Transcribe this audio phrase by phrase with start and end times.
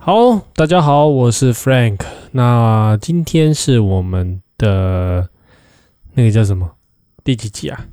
[0.00, 1.98] 好，大家好，我是 Frank。
[2.30, 5.28] 那今天是我们的
[6.14, 6.76] 那个叫什么
[7.24, 7.86] 第几集啊？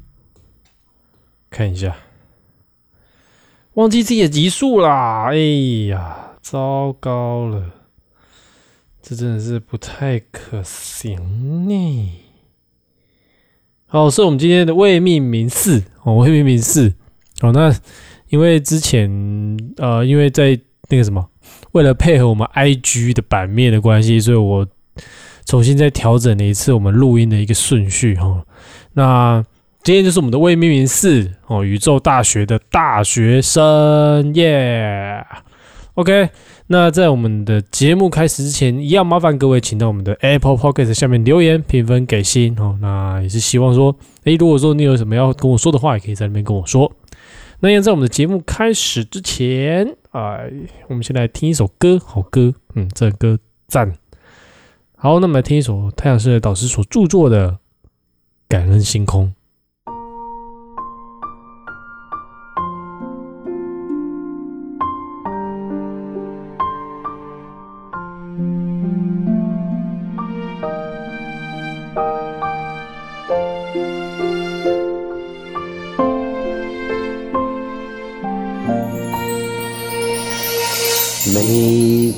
[1.49, 1.97] 看一下，
[3.73, 5.29] 忘记自己的集数啦！
[5.31, 5.35] 哎
[5.89, 7.71] 呀，糟糕了，
[9.01, 12.11] 这真的是不太可行呢。
[13.87, 16.93] 好，是我们今天的未命名四哦，未命名四
[17.41, 17.51] 哦。
[17.51, 17.75] 那
[18.29, 19.09] 因为之前
[19.77, 21.27] 呃，因为在那个什么。
[21.75, 24.65] 为了配合我们 IG 的版面的关系，所以我
[25.45, 28.45] 重新再调整了一次我们录音的一个顺序哈。
[28.93, 29.43] 那
[29.83, 35.21] 今天就是我们的未命名四哦，宇宙大学的大学生耶。
[35.95, 36.29] OK，
[36.67, 42.77] 那在我们的节目开始之前，一样麻烦各位请到我们的 Apple Podcast 下面留言评分给星哦。
[42.81, 46.89] 那也是希望说，诶，如果说你有什么要跟我说的话，也可以在那边跟我说。
[47.59, 49.95] 那要在我们的节目开始之前。
[50.11, 50.51] 哎，
[50.87, 53.37] 我们先来听一首歌，好歌，嗯，这歌
[53.67, 53.97] 赞。
[54.95, 57.51] 好，那么来听一首太阳社导师所著作的
[58.47, 59.27] 《感恩星空》。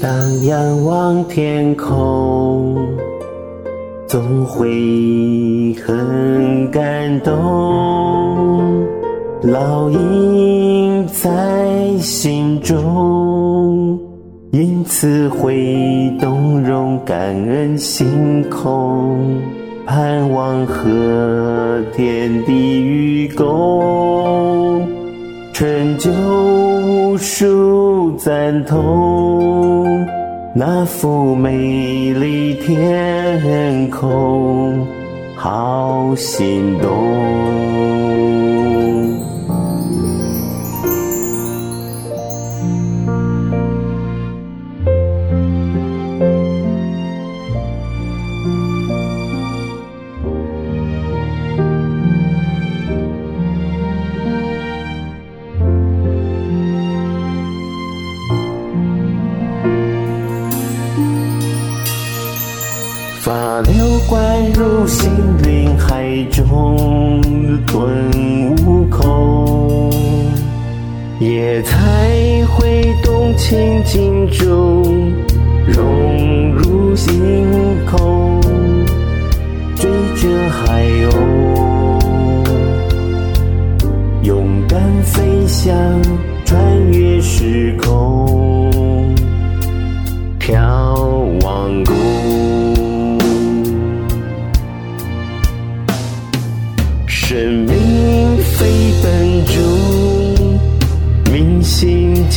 [0.02, 2.76] 当仰望天空，
[4.08, 7.34] 总会很感动，
[9.42, 14.00] 烙印在心中，
[14.52, 19.18] 因此会动容感恩星空，
[19.86, 24.86] 盼望和天地与共。
[25.54, 29.87] 成就无数赞同，
[30.60, 34.88] 那幅美丽天空，
[35.36, 37.67] 好心动。
[63.28, 63.74] 把流
[64.08, 65.12] 怪入心
[65.44, 67.22] 灵海中
[67.66, 69.92] 顿悟空，
[71.20, 71.76] 也才
[72.46, 75.12] 会动情境中
[75.68, 77.22] 融入星
[77.86, 78.40] 空，
[79.76, 82.00] 追着海鸥，
[84.22, 85.76] 勇敢飞翔，
[86.46, 89.14] 穿越时空，
[90.40, 90.87] 飘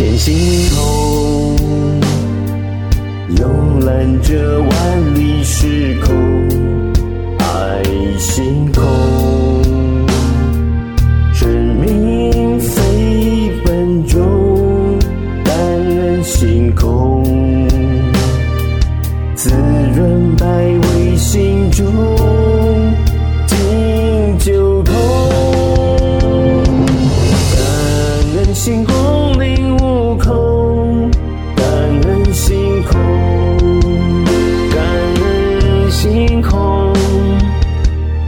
[0.00, 2.00] 星见星空，
[3.36, 3.46] 游
[3.84, 5.94] 览着万里时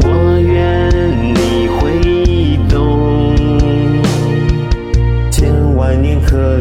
[0.05, 0.89] 我愿
[1.35, 3.45] 你会懂
[5.31, 6.61] 千万年和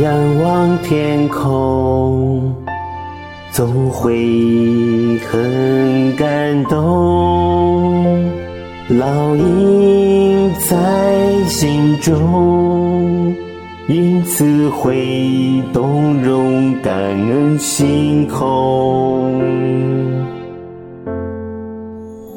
[0.00, 2.54] 仰望天空，
[3.50, 8.30] 总会很感动，
[8.90, 13.34] 烙印在心中，
[13.88, 19.40] 因此会动容感恩星空，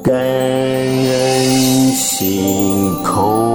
[0.02, 3.51] 感恩星空。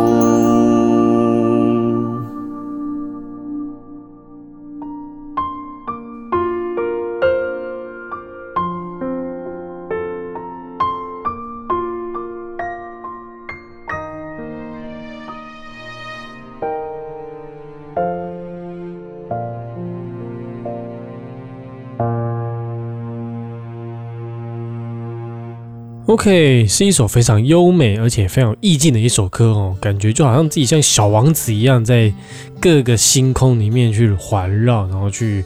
[26.26, 32.12] OK，是一首非常优美而且非常有意境的一首歌哦，感觉就好像自己像小王子一样，在
[32.60, 35.44] 各个星空里面去环绕，然后去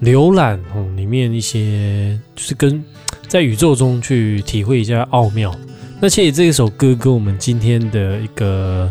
[0.00, 2.82] 浏览哦，里面一些就是跟
[3.28, 5.54] 在宇宙中去体会一下奥妙。
[6.00, 8.90] 那其实这一首歌跟我们今天的一个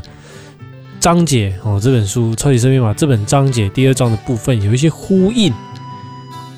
[0.99, 5.51] 章节哦，这本书《超级生命码》这本章节第二章的部分有一些呼应。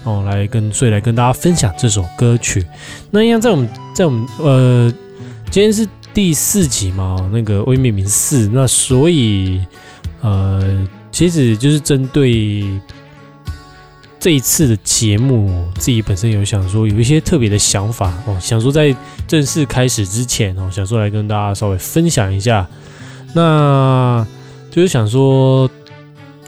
[0.04, 2.66] 哦，来跟所以来跟大家分享这首歌曲。
[3.10, 4.92] 那一样在我们在我们呃，
[5.52, 9.62] 今天是第四集嘛，那个微命名四，那所以
[10.22, 12.64] 呃，其实就是针对
[14.20, 18.96] 这一次的节目，自己本身有想说有一些特别的想法哦，想说在
[19.28, 22.68] 正式开始之前哦，想说来跟大家稍微分享一下，
[23.34, 24.26] 那
[24.72, 25.70] 就是想说。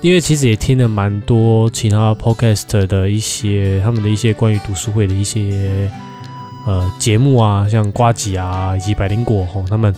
[0.02, 5.90] 因为其实也听了蛮多其他 podcast 的一些他们的一些关于读书会的一些
[6.66, 9.94] 呃节目啊，像瓜吉啊以及百灵果吼他们，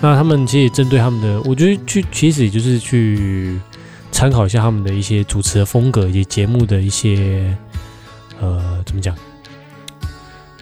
[0.00, 3.58] 那他们其实针对他们的，我觉得去其实也就是去
[4.12, 7.56] 参考一下他们的一些主持的风格以及节目的一些
[8.40, 9.14] 呃怎么讲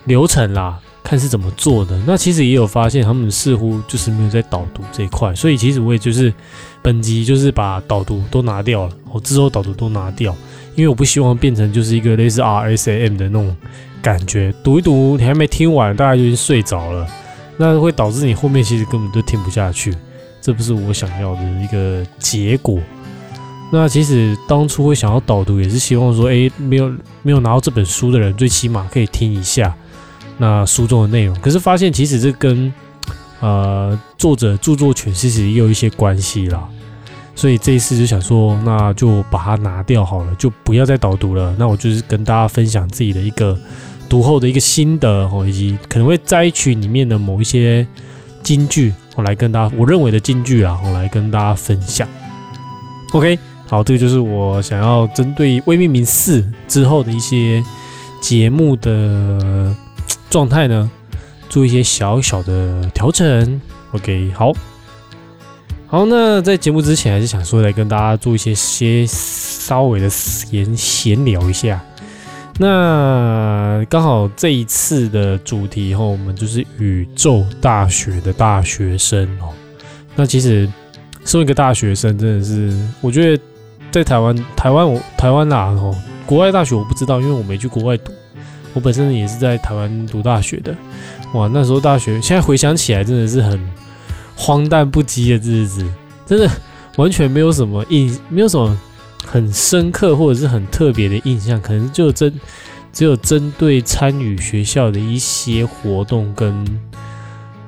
[0.05, 2.01] 流程啦，看是怎么做的。
[2.07, 6.33] 那其实也有发现，他们似乎就是没有在导读这一块，所以其实我也就是
[6.81, 10.35] 本集就是把导读都拿掉了，我之后导读都拿掉，
[10.75, 13.55] 因为我不希望变成就是一个类似 RSAM 的那种
[14.03, 17.07] 感觉，读一读你还没听完，大家就已经睡着了，
[17.57, 19.95] 那会导致你后面其实根本就听不下去，
[20.41, 22.79] 这不是我想要的一个结果。
[23.73, 26.93] 那其实当初会想要导读，也是希望说，诶，没有
[27.23, 29.75] 没有拿到这本书的人，最起码可以听一下
[30.37, 31.35] 那书中的内容。
[31.41, 32.71] 可是发现其实这跟
[33.41, 36.69] 呃作者著作权其实也有一些关系啦，
[37.35, 41.55] 所以这一次就想说，那就把它拿掉好了，就不要再导读了。
[41.59, 43.59] 那我就是跟大家分享自己的一个
[44.13, 47.87] 读后的一个心得哦，以及可能会摘取里面的某一些
[48.43, 52.07] 金句，我来跟大家我认为的金句啊，我来跟大家分享。
[53.15, 53.39] OK。
[53.69, 57.65] 好，这个就是我想要针对《微命名四》之后的一些
[58.21, 59.75] 节目的
[60.29, 60.91] 状态呢，
[61.49, 63.59] 做一些小小的调整。
[63.93, 64.53] OK，好，
[65.87, 71.83] 好，那在节目之前，还是想说来跟大家做一些些稍微的闲闲聊一下。
[72.59, 79.49] 那刚好这一次的主题哈，我们就是宇宙大学的大学生哦。
[80.15, 80.69] 那其实
[81.25, 83.43] 身为一个大学生，真的是我觉得。
[83.93, 85.95] 在台湾，台湾我台湾啦哦，
[86.25, 88.11] 国外大学我不知道，因为我没去国外读。
[88.73, 90.75] 我本身也是在台湾读大学的。
[91.35, 93.61] 哇，那时候大学，现在回想起来真的是很
[94.35, 95.87] 荒诞不羁的日子，
[96.25, 96.51] 真的
[96.97, 98.75] 完全没有什么印，没有什么
[99.25, 102.33] 很深刻或者是很特别的印象，可能就针
[102.93, 106.65] 只有针对参与学校的一些活动跟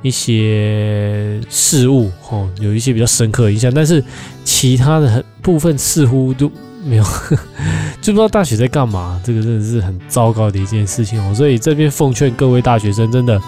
[0.03, 4.05] 一些事物哦，有一些比较深刻的印象，但是
[4.45, 6.51] 其他的很部分似乎都
[6.85, 7.05] 没有，
[8.03, 11.35] 就不知道大学在干嘛，这个真的是很糟糕的一件事情哦。
[11.35, 13.41] 所以这边奉劝各位大学生，真的，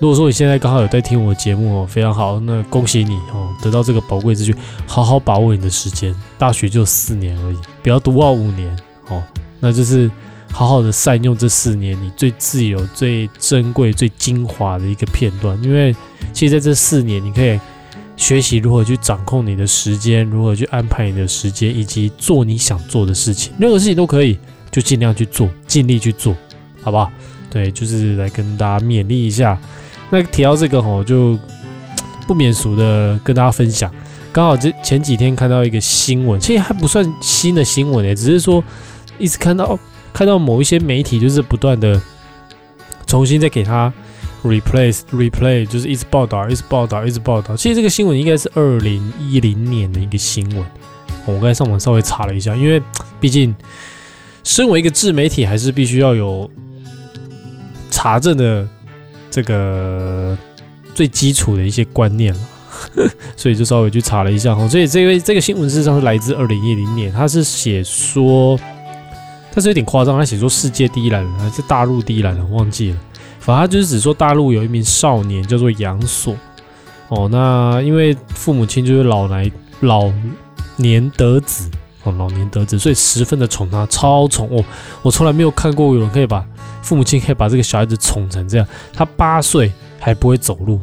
[0.00, 4.54] 如果说你现在刚好有在听我的节目哦，非常好，那恭喜你哦，得到这个宝贵资讯，
[4.86, 8.76] 好好把握你的时间，大学就四年而已，不要读到五年
[9.08, 9.22] 哦，
[9.60, 10.10] 那就是
[10.52, 15.94] 好好的善用这四年你最自由、最珍贵、最精华的一个片段，因为
[16.32, 17.58] 其实在这四年你可以。
[18.18, 24.36] 学习如何去掌控你的时间，如何去安排你的时间，以及做你想做的事情，任何事情都可以，
[24.72, 26.34] 就尽量去做，尽力去做，
[26.82, 27.12] 好不好？
[27.48, 29.56] 对，就是来跟大家勉励一下。
[30.10, 31.38] 那提到这个吼，就
[32.26, 33.92] 不免俗的跟大家分享。
[34.32, 38.62] 刚好这前几天看到一个新闻，其实还不算新的新闻诶，只是说
[39.18, 39.78] 一直看到
[40.12, 42.00] 看到某一些媒体就是不断的
[43.06, 43.92] 重新再给他。
[44.44, 47.56] Replace, replay，就是一直报道，一直报道，一直报道。
[47.56, 50.64] 其实这个新闻应该是二零一零年的一个新闻。
[51.26, 52.80] 我刚才上网稍微查了一下，因为
[53.18, 53.52] 毕竟
[54.44, 56.48] 身为一个自媒体，还是必须要有
[57.90, 58.66] 查证的
[59.30, 60.36] 这个
[60.94, 62.40] 最基础的一些观念了，
[63.36, 64.66] 所以就稍微去查了一下哈。
[64.68, 68.58] 所以这个这个新闻事实上是来自二零一零年，他是写说，
[69.54, 72.96] 但是有点夸张，他写说世界第一懒人还是大陆第一懒人，忘记了。
[73.40, 76.36] 反正就是只说大陆有一名少年叫做杨锁
[77.08, 80.12] 哦，那因为父母亲就是老来老
[80.76, 81.70] 年得子
[82.02, 84.62] 哦，老年得子，所以十分的宠他，超宠哦。
[85.00, 86.44] 我从来没有看过有人可以把
[86.88, 88.66] 父母亲可以把这个小孩子宠成这样。
[88.94, 90.80] 他八岁还不会走路，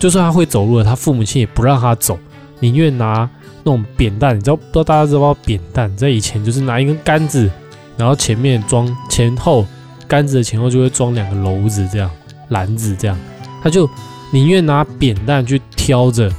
[0.00, 2.18] 就算他会走路了，他父母亲也不让他走，
[2.58, 3.30] 宁愿拿
[3.62, 7.48] 那种扁担，你知道不知道大家知道扁担在以前就是拿一根杆子，
[7.96, 9.64] 然后前面装前后。
[10.08, 12.10] 杆子的前后就会装两个篓子，这样
[12.48, 13.14] 篮子这样，
[13.62, 13.86] 他就
[14.32, 16.32] 宁愿拿扁担去挑着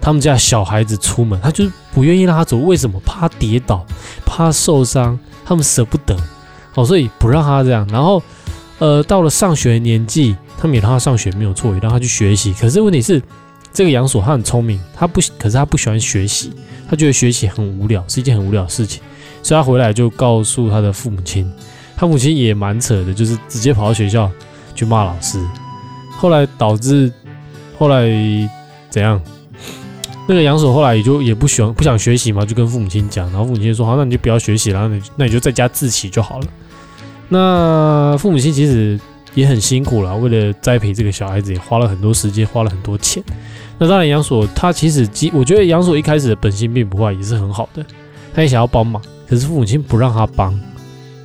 [0.00, 2.58] 他们家小孩子出门，他就是不愿意让他走。
[2.58, 3.00] 为什么？
[3.00, 3.84] 怕跌倒，
[4.24, 6.16] 怕受伤，他们舍不得，
[6.74, 7.86] 哦，所以不让他这样。
[7.90, 8.22] 然后，
[8.78, 12.52] 呃，到了上学年纪，他们也让他上学没有错，也让他去学习。
[12.52, 13.22] 可是问题是，
[13.72, 16.52] 这个杨锁他很聪明，他不，可是他不喜欢学习，
[16.88, 19.02] 他觉得学习很无聊，是一件很无聊的事情，
[19.42, 21.50] 所以他回来就告诉他的父母亲。
[21.96, 24.30] 他母亲也蛮扯的，就是直接跑到学校
[24.74, 25.38] 去骂老师，
[26.16, 27.12] 后来导致
[27.78, 28.08] 后来
[28.88, 29.20] 怎样？
[30.30, 36.46] 那个杨守后来也就也不喜欢不想学习嘛，就跟父母亲讲，然后父母亲说好，那你就不要学习了，那你那你就在家自习就好了。
[37.28, 38.96] 那父母亲其实
[39.34, 43.20] 也很辛苦了，为了栽培这个小孩子，也花了很多时间，花了很多钱。
[43.76, 47.84] 那当然杨锁他其实，我觉得杨锁一开始的本性并不坏，也是很好的，
[48.32, 50.56] 他也想要帮忙，可是父母亲不让他帮。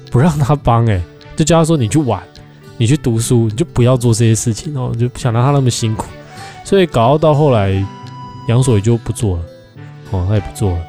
[0.09, 0.99] 不让他帮哎，
[1.35, 2.19] 就叫他说你去玩，
[2.77, 6.07] 你去读书，你就不要做这些事情哦，就不想让他那么辛苦，
[6.63, 7.85] 所以搞到后来，
[8.47, 9.43] 杨锁也就不做了，
[10.11, 10.79] 哦，他也不做了。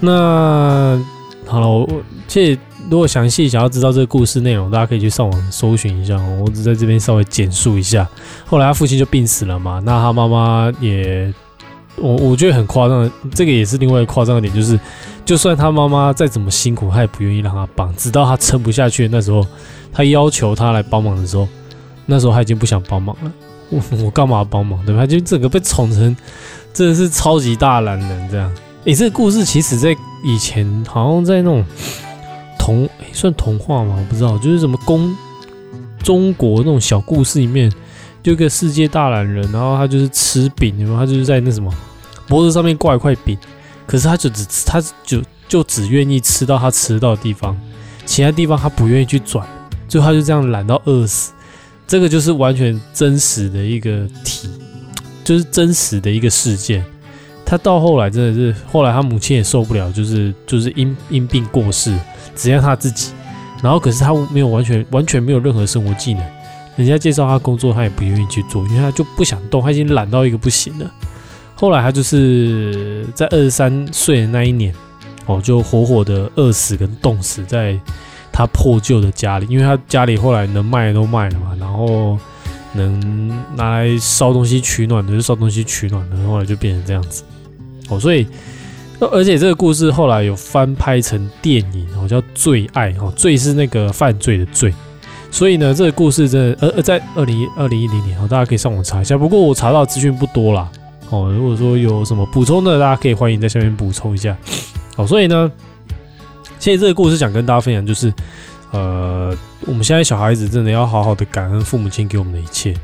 [0.00, 1.02] 那
[1.46, 1.88] 好了，我
[2.26, 2.58] 其实
[2.90, 6.16] 如果详细想要知道这个故事内容，大家可以去上网搜寻一下。
[6.40, 8.08] 我只在这边稍微简述一下。
[8.46, 11.32] 后来他父亲就病死了嘛，那他妈妈也。
[12.00, 14.78] 我我觉得很夸张，这个也是另外一个夸张的点，就是
[15.24, 19.44] 就算他妈妈再怎么辛苦，他也不愿意让他帮，直到他撑不下去那时候，
[19.92, 21.48] 他要求他来帮忙的时候，
[22.06, 23.32] 那时候他已经不想帮忙了。
[23.70, 24.84] 我 我干嘛帮忙？
[24.84, 25.06] 对吧？
[25.06, 26.16] 就整个被宠成
[26.72, 28.52] 真的是超级大懒人这样。
[28.84, 29.94] 诶，这个故事其实在
[30.24, 31.64] 以前好像在那种
[32.58, 33.96] 童算童话吗？
[33.98, 35.14] 我不知道，就是什么公
[36.02, 37.70] 中国那种小故事里面，
[38.22, 41.72] 就一个世界大懒人，然后他就是吃饼，然后他就是在那什么。
[42.26, 43.36] 脖子上面挂一块饼，
[43.86, 47.58] 可是他就只他就就只愿意吃到他吃到的地方，
[48.04, 49.46] 其他地方他不愿意去转，
[49.88, 51.32] 最后他就这样懒到饿死。
[51.88, 54.48] 这个就是完全真实的一个体，
[55.24, 56.84] 就是真实的一个事件。
[57.46, 61.98] 他到后来真的是，后来他母亲也受不了，就是就是因因病过世，
[62.36, 63.12] 只要他自己。
[63.62, 66.22] 然后可是他没有完全完全没有任何生活技能，
[66.76, 70.88] 人家介绍他工作，他也不愿意去做，因为他就不想动，他已经懒到一个不行了。
[71.54, 74.72] 后来他就是在二十三岁的那一年，
[75.24, 77.80] 哦，就活活的饿死跟冻死在
[78.32, 82.18] 他破旧的家里，因为他家里后来能卖的都卖了嘛，然后
[82.74, 87.22] 能拿来烧东西取暖的就烧东西取暖的，后来就变成这样子，
[87.88, 88.26] 哦，所以
[89.00, 94.74] 而且这个故事后来有翻拍成电影，哦，叫《罪爱》，哦，罪是那个犯罪的罪，
[95.30, 99.16] 所以呢，这个故事真的，呃呃，在二零二零一零年，哦，大家可以上网查一下。
[99.16, 100.68] 不过我查到资讯不多啦，
[101.10, 104.36] 哦，如果说有什么补充的，大家可以欢迎在下面补充一下。
[104.96, 105.50] 好，所以呢，
[106.58, 108.12] 现在这个故事想跟大家分享，就是，
[108.72, 109.36] 呃，
[109.66, 112.74] 我们现在小孩子真的要好好的感恩父母亲给我们的一切。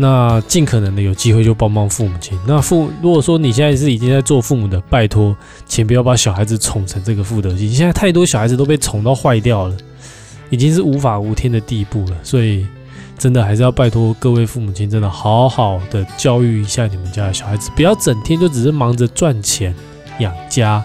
[0.00, 2.38] 那尽可能的有机会就帮帮父母亲。
[2.46, 5.36] 那父如果说你现在是已经在做父母的，拜托，
[5.66, 7.68] 请不要把小孩子宠成这个负德心。
[7.72, 9.76] 现在太多小孩子都被宠到坏掉了，
[10.50, 12.16] 已经是无法无天的地步了。
[12.22, 12.64] 所以
[13.18, 19.74] 真的还是要拜托各位父母亲，真的好好的教育一下你们家的小孩子，不要整天就只是忙着赚钱
[20.20, 20.80] 养家。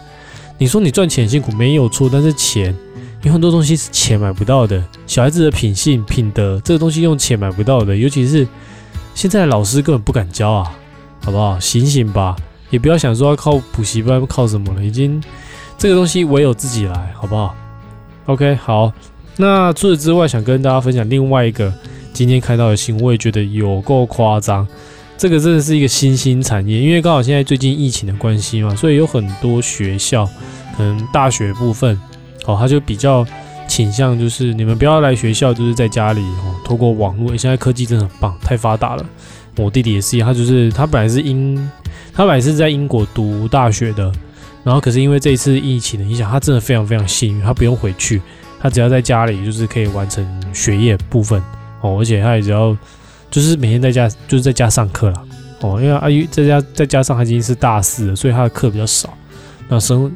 [0.57, 2.75] 你说你赚钱辛苦没有错，但是钱
[3.23, 4.83] 有很多东西是钱买不到的。
[5.07, 8.47] 小孩子的品性品德这个东西用钱买不到的，尤其是。
[9.15, 10.75] 现在老师根本不敢教啊，
[11.23, 11.59] 好不好？
[11.59, 12.35] 醒醒吧，
[12.71, 15.23] 也不要想说要靠补习班靠什么了，已经
[15.77, 17.55] 这个东西唯有自己来，好不好
[18.25, 18.91] ？OK，好。
[19.37, 21.71] 那除此之外，想跟大家分享另外一个
[22.11, 24.67] 今天看到的新闻，我也觉得有够夸张。
[25.23, 30.29] 这个真的是一个新兴产业，因为刚好现在最近疫情的关系嘛，所以有很多学校，
[30.75, 31.97] 可能大学部分，
[32.45, 33.25] 哦，他就比较。
[33.65, 37.35] 倾向就是你们不要来学校，就是在家里哦，透过网络。
[37.37, 39.05] 现在科技真的很棒，太发达了。
[39.55, 41.55] 我弟弟也是一样，他就是他本来是英，
[42.13, 44.11] 他本来是在英国读大学的，
[44.65, 48.21] 然后可是因为这一次疫情的影响，他真的非常非常幸运，他不用回去，
[48.59, 51.41] 他只要在家里就是可以完成学业部分
[51.79, 52.77] 哦，而且他也只要
[53.33, 55.25] 就是每天在家就是在家上课了
[55.61, 59.11] 哦，因为阿姨在家再加上他已经是大四了，所以他的课比较少，
[59.67, 60.15] 那生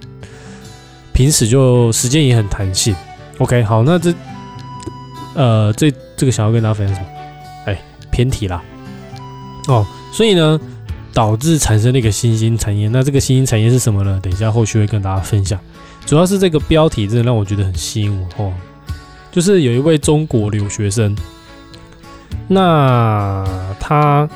[1.13, 2.95] 平时就时间也很弹性。
[3.39, 4.13] OK，好，那这，
[5.33, 7.07] 呃，这这个想要跟大家分享什么？
[7.65, 7.81] 哎，
[8.11, 8.61] 偏题啦。
[9.67, 9.83] 哦，
[10.13, 10.59] 所以呢，
[11.11, 12.87] 导致产生了一个新兴产业。
[12.87, 14.19] 那这个新兴产业是什么呢？
[14.21, 15.59] 等一下后续会跟大家分享。
[16.05, 18.53] 主要是这个标题真的让我觉得很吸引我哦，
[19.31, 21.15] 就是有一位中国留学生，
[22.47, 23.45] 那
[23.79, 24.27] 他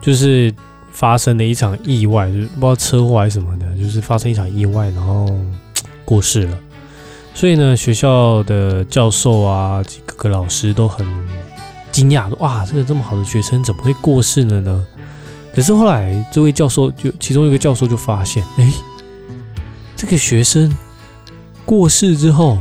[0.00, 0.52] 就是
[0.92, 5.28] 发生了一场意外，就是不知道车祸还是什么的，就是发生一场意外，然后
[6.04, 6.58] 过世了。
[7.34, 11.04] 所以呢，学校的教授啊，几个老师都很
[11.90, 14.86] 惊讶，说：“哇，这个这么好的学生怎么会过世了呢？”
[15.52, 18.72] 可是后来，这位教授就其中一个教授就发现，哎，
[19.96, 20.72] 这个学生
[21.64, 22.58] 过世之后，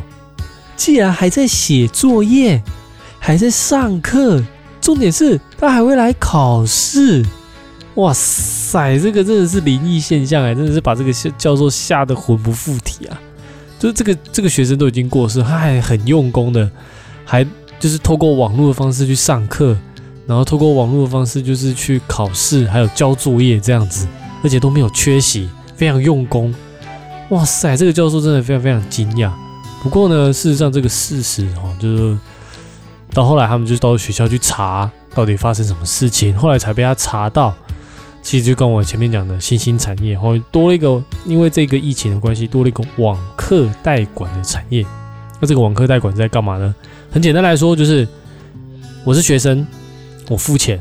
[0.76, 2.62] 竟然还在写作业，
[3.26, 4.44] 还在上课，
[4.82, 7.26] 重点是他还会来考试。
[7.96, 13.18] 哇塞，这个真的是灵异现象哎，真的是把这个教授吓得魂不附体啊！
[13.80, 16.70] 就是这个这个学生都已经过世，他还很用功的，
[17.24, 17.48] 还
[17.80, 19.74] 就是透过网络的方式去上课，
[20.28, 24.06] 然后透过网络的方式就是去考试，还有交作业这样子，
[24.44, 26.54] 而且都没有缺席，非常用功。
[27.30, 29.32] 哇塞，这个教授真的非常非常惊讶。
[29.82, 32.18] 不过呢，事实上这个事实哦，就是
[33.14, 37.54] 到后来他们就到学校去查，到底发生什么事情，后来才被他查到。
[38.22, 44.86] 其实就跟我前面讲的新兴产业，后多了一个，因为这个疫情的关系，多了一个网课代管的产业。
[45.42, 46.74] 那这个网课代管在干嘛呢？
[47.12, 48.08] 很简单来说，就是
[49.04, 49.68] 我是学生，
[50.30, 50.80] 我付钱，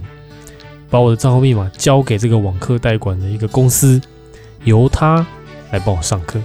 [0.89, 4.01] 把我的账号密码交给这个网课代管的一个公司，
[4.63, 5.27] 由他
[5.73, 6.41] 来帮我上课。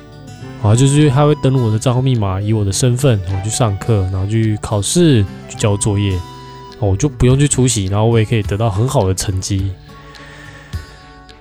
[0.63, 6.17] 啊，就是他会登录我的账号密码，以我的身份，我去上课，然后去考试，去交作业，
[6.79, 9.71] 我就不用去出席，然后我也可以得到很好的成绩。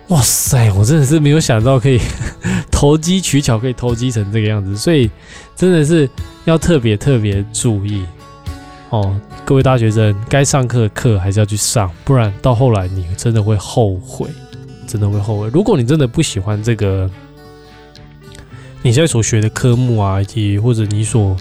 [0.08, 1.98] 哇塞，我真的是没有想到可以
[2.70, 5.10] 投机取巧，可以投机成这个样子，所以
[5.56, 6.08] 真的是
[6.44, 8.04] 要特别特别注意
[8.90, 14.28] 哦，各位大学生，该上课的课还是要去上，不然到后来你真的会后悔，
[14.86, 15.50] 真的会后悔。
[15.52, 17.10] 如果你真的不喜欢这个
[18.86, 21.36] 你现在所学的科目啊，以及或者你所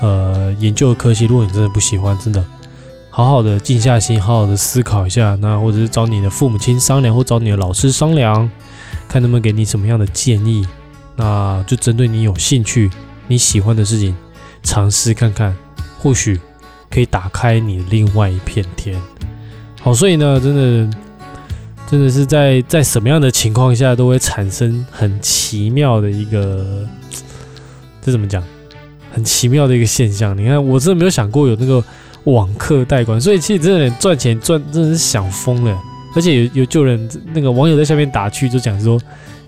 [0.00, 2.44] 呃研究的科系，如果你真的不喜欢，真的。
[3.08, 8.50] 好好的静下心，好好的思考一下，那或者是找你的父母亲商量，或找你的老师商量，
[9.08, 10.68] 看他们给你什么样的建议。
[11.16, 12.90] 那就针对你有兴趣、
[13.28, 14.14] 你喜欢的事情
[14.62, 15.56] 尝试看看，
[15.98, 16.38] 或许
[16.90, 19.00] 可以打开你另外一片天。
[19.80, 20.98] 好，所以呢，真的，
[21.90, 26.86] 真的是在在什么样的情况下都会产生很奇妙的一个，
[28.02, 28.42] 这怎么讲？
[29.12, 30.36] 很奇妙的一个现象。
[30.36, 31.82] 你看，我真的没有想过有那个。
[32.24, 35.78] 网课代管，所以其实真的赚钱赚真的是想疯了，
[36.14, 39.00] 而且有有就人那个网友在下面打趣，就讲说，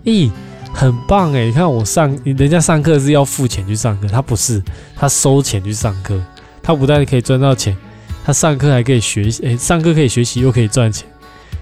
[0.04, 0.30] 咦，
[0.72, 1.44] 很棒哎！
[1.44, 4.62] 你看我上人家上课是要付钱去上课，他不是
[4.96, 6.18] 他收钱去上课，
[6.62, 7.76] 他不但可以赚到钱，
[8.24, 11.06] 他上课还可以学习，哎，上课可以学习又可以赚钱，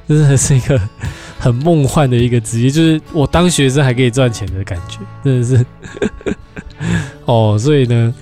[0.09, 0.81] 真的是一个
[1.39, 5.67] 很梦幻的一个职业，就是我当学生还可以赚钱的感觉，真的是
[7.27, 8.15] 哦，所以呢。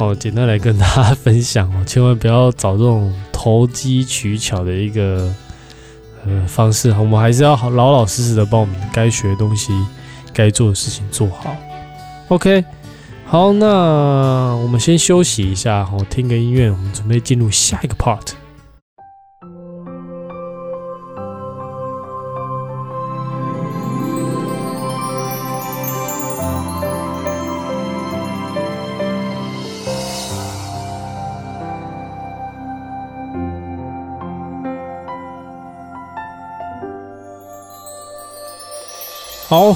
[0.00, 5.28] 哦，简单来跟大家分享哦，千万不要找这种投机取巧的一个
[6.24, 9.72] 呃方式，我们还是要好老老实实的把我们，该学的东西、
[10.32, 11.56] 该做的事情做好。
[12.28, 12.64] OK，
[13.26, 13.66] 好，那
[14.62, 18.37] 我们先休息一下，哦，听个音乐，我们准备进入下一个 part。
[39.48, 39.74] 好，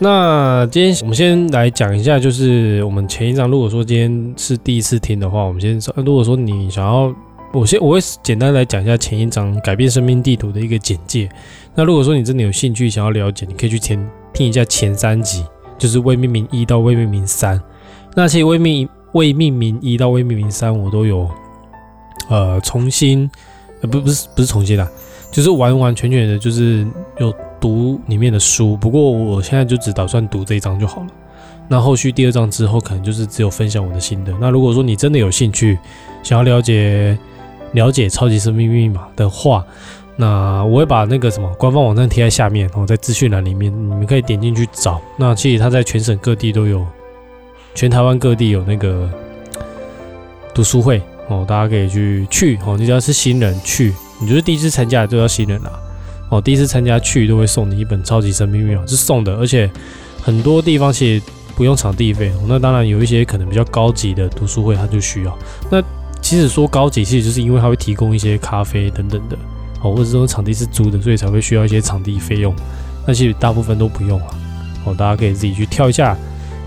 [0.00, 3.48] 那今天我们先来讲一下，就是我们前一章。
[3.48, 5.94] 如果说今天是第一次听的话，我们先说。
[5.98, 7.14] 如果说你想要，
[7.52, 11.28] 我先我会简单来讲一下前一章改变生命地图的一个简介。
[11.76, 15.44] 那如果说你真的有兴趣想要了解，你可以去听听一下前三集，
[15.78, 17.62] 就是未命名一到未命名三。
[18.16, 21.30] 那其实未命未命名一到未命名三，我都有
[22.28, 23.30] 呃重新，
[23.82, 24.90] 呃不不是不是重新啦，
[25.30, 26.84] 就是完完全全的，就是
[27.18, 27.32] 有。
[27.64, 31.06] 读里面的书，不过我现在就只打算读这一章就好了。
[31.66, 34.34] 那后续第二章之后，可能就是只有分享我的心得。
[34.38, 35.78] 那如果说你真的有兴趣，
[36.22, 37.18] 想要了解
[37.72, 39.64] 了解超级生命密码的话，
[40.14, 45.00] 那我会把那个什么官方网站贴在下面，然后在资讯栏里面，你们可以点进去找。
[45.16, 46.86] 那其实它在全省各地都有，
[47.74, 49.08] 全台湾各地有那个
[50.52, 52.76] 读书会哦，大家可以去去哦。
[52.78, 55.80] 你只要是新人去，你就是第一次参加就要新人啦。
[56.34, 59.70] 哦，第一次参加去都会送你一本超级神秘密码，是送的，而且
[60.20, 61.22] 很多地方其实
[61.54, 62.32] 不用场地费。
[62.48, 65.38] 那当然有一些可能比较高级的读书会，它就需要。
[65.70, 65.80] 那
[66.20, 69.38] 其实说高级，其实就是因为它会提供一些咖啡等等的，
[69.80, 72.52] 哦，或者这种场地是租的，所以才会需要一些场地费用。
[73.06, 74.26] 那其实大部分都不用啊。
[74.86, 76.18] 哦，大家可以自己去挑一下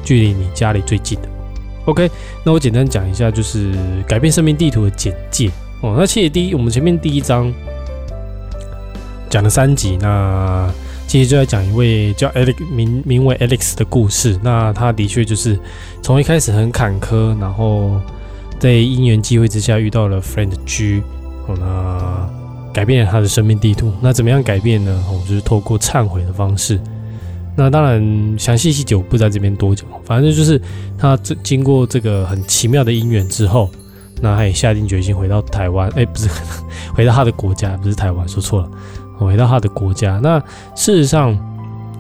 [0.02, 1.28] 距离你家里最近的。
[1.84, 2.10] OK，
[2.46, 3.74] 那我简单讲一下，就是
[4.08, 5.52] 改变生命地图的简介。
[5.82, 7.54] 哦，那其实第一，我们前面第一章。
[9.30, 10.70] 讲了三集，那
[11.08, 14.40] 其实就在讲一位叫 Alex 名名为 Alex 的故事。
[14.44, 15.60] 那他的确就是
[16.02, 18.00] 从一开始很坎坷，然后
[18.60, 21.02] 在因缘机会之下遇到了 Friend G，
[21.48, 22.30] 那
[22.74, 23.92] 改变了他的生命地图。
[24.02, 25.04] 那怎么样改变呢？
[25.10, 26.80] 哦，就是透过忏悔的方式。
[27.56, 30.62] 那当然详细细节我不在这边多讲，反正就是
[30.98, 33.70] 他这经过这个很奇妙的因缘之后，
[34.22, 36.30] 那他也下定决心回到台湾，哎，不是
[36.94, 38.70] 回到他的国家，不是台湾，说错了。
[39.26, 40.20] 回到他的国家。
[40.22, 40.40] 那
[40.76, 41.38] 事实上，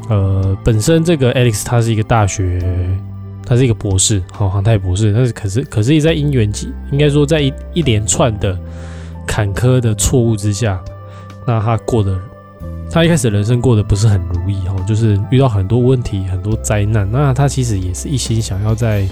[0.09, 2.61] 呃，本身这个 Alex 他是一个大学，
[3.45, 5.11] 他是一个博士，好，航太博士。
[5.13, 8.57] 但是可是可是在因缘际，应该说在一一连串的
[9.25, 10.79] 坎坷的错误之下，
[11.45, 12.17] 那他过的，
[12.89, 17.09] 他一开始人生过得不是很如意，哈，就是遇到很多问题，很多灾难。
[17.11, 19.07] 那他其实也是一心想要在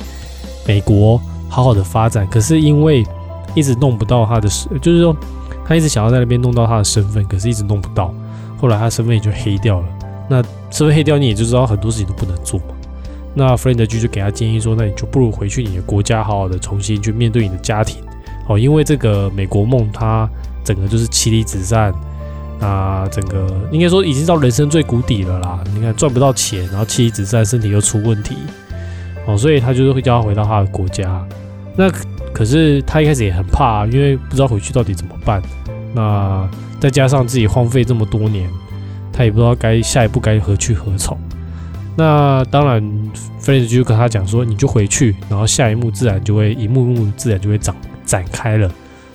[0.68, 3.04] 美国好好的发展，可是因为
[3.54, 4.48] 一直弄不到他的，
[4.82, 5.16] 就是说。
[5.68, 8.14] 他一直想要在那边弄到他的身份，可是一直弄不到。
[8.58, 9.88] 后来他身份也就黑掉了。
[10.30, 12.68] 那身份黑掉，你也就知道很多事情都不能做嘛。
[13.34, 17.98] 那 Friend 就就给他建议说：“那你就不如回去你的国家，好好的重新去面对你的家庭。
[18.48, 20.30] 哦，因为这个美国梦，它
[20.64, 21.94] 整个就是妻离子散，
[22.60, 25.60] 那整个应该说已经到人生最谷底了啦。
[25.74, 28.36] 你看赚不到钱，然后妻离子散，身体又出问题。
[29.26, 31.26] 哦，所以他就是会叫他回到他的国家。
[31.76, 31.92] 那。
[32.36, 35.42] 可是他一开始也很怕，因为不知道回去到底怎么办。
[35.94, 36.46] 那
[36.82, 38.50] 再加上自己荒废这么多年，
[39.14, 41.18] 他也不知道该下一步该何去何从。
[41.96, 42.84] 那当然，
[43.40, 47.74] 菲利斯就跟他讲说：“你就回去，然后下一幕自然就会一幕幕自然就会展
[48.06, 48.70] 展开了。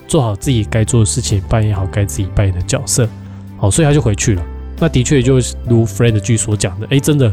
[0.07, 3.07] 做好自己该做的事情，扮演好该自己扮演的角色。
[3.55, 4.41] 好，所以他就回去了。
[4.79, 5.35] 那的确就
[5.67, 7.31] 如 Friend 剧所讲的，哎，真的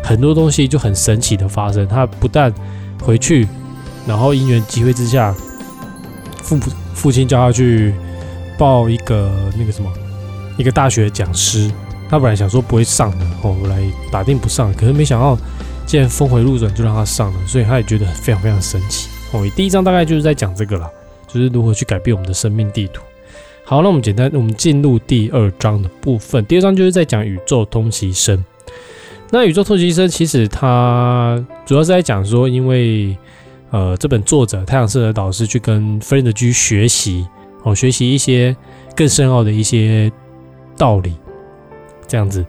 [0.00, 1.88] 很多东西就很神奇的发生。
[1.88, 2.54] 他不但
[3.02, 3.48] 回去。
[4.06, 5.34] 然后因缘机会之下，
[6.42, 6.58] 父
[6.94, 7.94] 父亲叫他去
[8.58, 9.92] 报一个那个什么
[10.58, 11.70] 一个大学讲师。
[12.06, 14.72] 他本来想说不会上的哦，来打定不上。
[14.74, 15.36] 可是没想到，
[15.86, 17.46] 既然峰回路转，就让他上了。
[17.46, 19.42] 所以他也觉得非常非常神奇哦。
[19.56, 20.88] 第一章大概就是在讲这个啦，
[21.26, 23.02] 就是如何去改变我们的生命地图。
[23.64, 26.44] 好，那我们简单，我们进入第二章的部分。
[26.44, 28.44] 第二章就是在讲宇宙通习生。
[29.30, 33.16] 那宇宙通习生其实它主要是在讲说，因为
[33.74, 37.26] 呃，这本作者太阳社的导师去跟 Friend 居学习
[37.64, 38.56] 哦，学习一些
[38.94, 40.12] 更深奥的一些
[40.78, 41.16] 道理，
[42.06, 42.46] 这样子，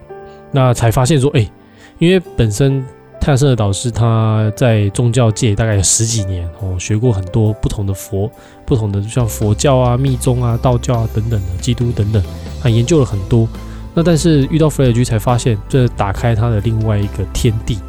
[0.51, 1.49] 那才发现说，哎，
[1.97, 2.85] 因为本身
[3.19, 8.29] 太阳社的导师他在宗教界大概有十几年哦，学过很多不同的佛，
[8.63, 12.21] 不同的像佛教啊、密宗啊、道教啊等等的，基督等等，
[12.61, 13.47] 他研究了很多。
[13.95, 17.79] 那但是遇到 Friend 居才发现，这打开他的另外一个天地。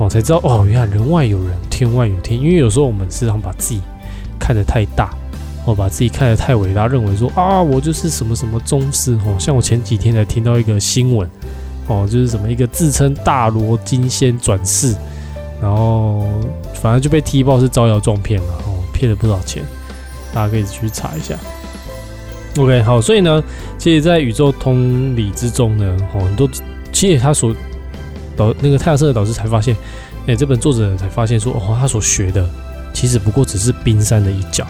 [0.00, 2.40] 哦，才知道哦，原来人外有人，天外有天。
[2.40, 3.82] 因为有时候我们时常把自己
[4.38, 5.10] 看得太大，
[5.66, 9.36] 哦，把自己看得太伟大，认为说啊，我就是什么什么宗师哦。
[9.38, 11.28] 像我前几天才听到一个新闻，
[11.86, 14.96] 哦，就是什么一个自称大罗金仙转世，
[15.60, 16.26] 然后
[16.72, 19.62] 反正就被踢爆是招摇撞骗了，哦，骗了不少钱，
[20.32, 21.34] 大家可以去查一下。
[22.56, 23.44] OK，好，所以呢，
[23.76, 26.48] 其实，在宇宙通理之中呢，哦，很多
[26.90, 27.54] 其实他所
[28.40, 29.76] 导那个太阳社的导师才发现，
[30.26, 32.48] 哎，这本作者才发现说，哦，他所学的
[32.94, 34.66] 其实不过只是冰山的一角，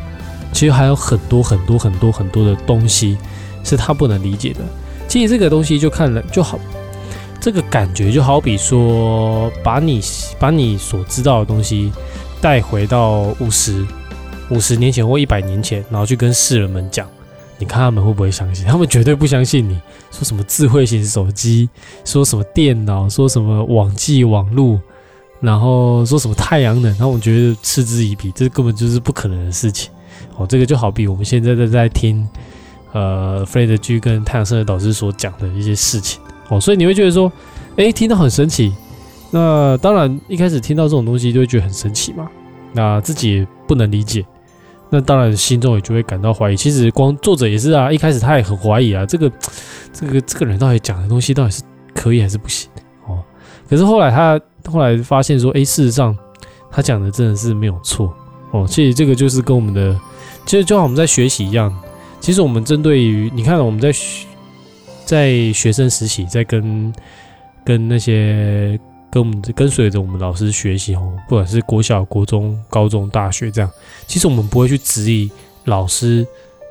[0.53, 3.17] 其实还有很多很多很多很多的东西
[3.63, 4.61] 是他不能理解的。
[5.07, 6.59] 其实这个东西就看了就好，
[7.41, 10.01] 这个感觉就好比说，把你
[10.39, 11.93] 把你所知道的东西
[12.41, 13.87] 带回到五十
[14.51, 17.09] 五十年前或一百年前，然后去跟世人们讲。
[17.61, 18.67] 你看他们会不会相信？
[18.67, 19.79] 他们绝对不相信你
[20.11, 21.69] 说什么智慧型手机，
[22.05, 24.81] 说什么电脑，说什么网际网络，
[25.41, 29.93] 然后说什么太阳能，那我觉得嗤之以鼻，这根本就是不可能的事情。
[30.37, 32.27] 哦，这个就好比我们现在在在听，
[32.93, 36.21] 呃，弗雷德居跟太阳神的导师所讲的一些事情。
[36.49, 37.31] 哦，所以你会觉得说，
[37.77, 38.73] 哎，听到很神奇。
[39.31, 42.29] 那当然一开始听到这种东西就会觉得很神奇嘛，
[42.73, 44.25] 那自己不能理解。
[44.93, 46.57] 那当然，心中也就会感到怀疑。
[46.57, 49.31] 其实，光作者也是啊，一开始他也很怀疑啊，这个、
[49.93, 51.63] 这个、这个人到底讲的东西到底是
[51.95, 52.69] 可以还是不行
[53.07, 53.23] 哦。
[53.69, 56.17] 可是后来他后来发现说，哎，事实上
[56.71, 58.13] 他讲的真的是没有错
[58.51, 58.67] 哦。
[58.69, 59.97] 其实这个就是跟我们的，
[60.45, 61.73] 其实就像我们在学习一样。
[62.19, 64.27] 其实我们针对于你看，我们在学
[65.05, 66.93] 在学生时期，在跟
[67.65, 68.79] 跟那些。
[69.11, 73.71] 跟我们跟随着我们老师学习哦，不管是国小、国中、高中、大学这样，
[74.07, 75.29] 其实我们不会去质疑
[75.65, 76.27] 老师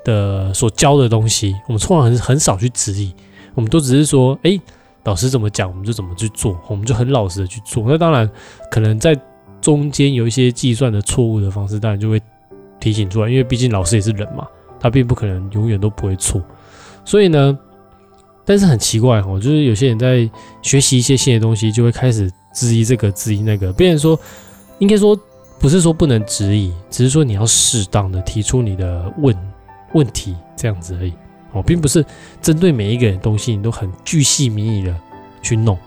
[0.06, 3.14] 的所教的东西，我们从来很很少去质疑，
[3.56, 4.58] 我们都只是说，哎，
[5.04, 7.84] 老师怎么讲，我们就怎么去做，我们就很老实的去做。
[7.88, 8.30] 那当然，
[8.72, 9.20] 可能在
[9.60, 12.22] 中间有一些计算的错误的方式，当然就会
[12.80, 14.48] 提醒出来，因为毕竟老师也是人嘛，
[14.80, 16.42] 他并不可能永远都不会错，
[17.04, 17.60] 所以呢。
[18.50, 20.28] 但是很奇怪哦，就是有些人在
[20.64, 23.72] 学习一些新的东西，就会开始质疑这个，质疑那个。
[23.72, 24.20] 别人说，
[24.80, 25.16] 应该说
[25.60, 29.38] 不是说不能质疑，只是说你要适当的提出你的问
[29.94, 31.14] 问题这样子而已
[31.52, 32.04] 哦，并不是
[32.42, 34.96] 针对每一个人东西你都很巨细靡遗的
[35.44, 35.78] 去弄。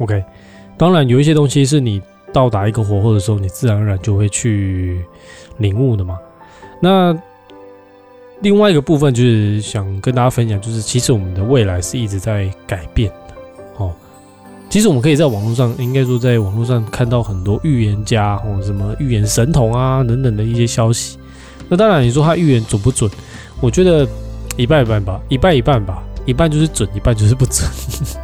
[0.00, 0.24] OK，
[0.76, 5.04] 当然有一些东西是你到达一个火候的时候，你自然而然就会去
[5.58, 6.18] 领悟的嘛。
[6.80, 7.16] 那
[8.42, 13.34] 另外一个部分就是想跟大家分享，就是其实我们的未来是一直在改变的
[13.76, 13.92] 哦。
[14.70, 21.18] 其实我们可以在网络上，应该说在网络上看到很多预言家或什么预言神童啊等等的一些消息。
[21.68, 23.10] 那当然，你说他预言准不准？
[23.60, 24.08] 我觉得
[24.56, 27.68] 一半一半吧，一半一半吧，一半就是准，一半就是不准。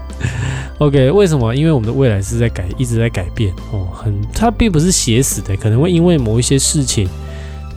[0.78, 1.54] OK，为什么？
[1.54, 3.86] 因为我们的未来是在改，一直在改变哦。
[3.92, 7.06] 很，它并不是写死的，可能会因为某一些事情。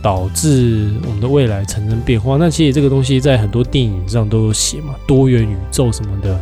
[0.02, 2.36] 导致我们的未来产生变化。
[2.38, 6.34] 那其实这个东西在很多电影上都有写嘛，多元宇宙什么的。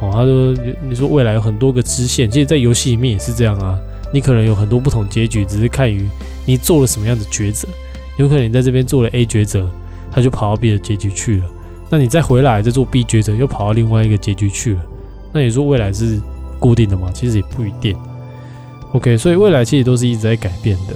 [0.00, 0.54] 哦，他说
[0.88, 3.78] 你说未来有很多个支线，其实，在游戏里面也是这样啊。
[4.12, 6.08] 你可能有很多不同结局，只是看于
[6.44, 7.68] 你做了什么样的抉择。
[8.16, 9.70] 有可能你在这边做了 A 抉择，
[10.10, 11.44] 他就跑到 B 的结局去了。
[11.88, 14.82] 那你再回来再做 B 抉择，又跑到另外一个结局去了。
[15.32, 16.20] 那你说未来是
[16.58, 17.10] 固定的吗？
[17.14, 17.96] 其实也不一定。
[18.92, 20.94] OK，所以未来其实都是一直在改变的。